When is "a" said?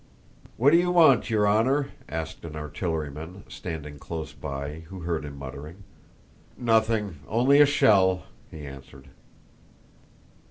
7.61-7.67